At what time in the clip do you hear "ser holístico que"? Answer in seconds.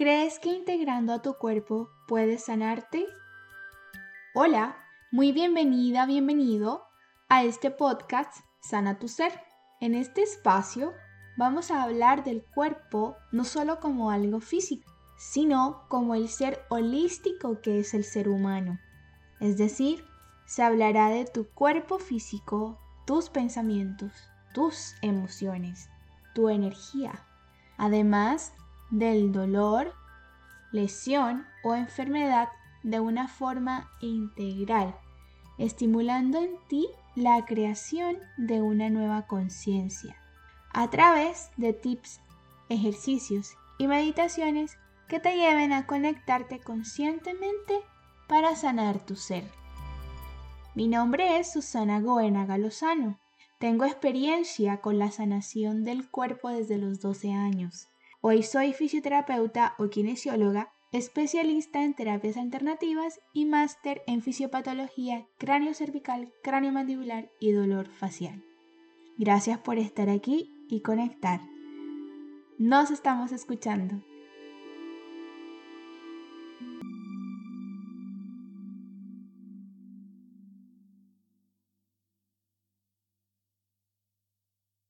16.30-17.78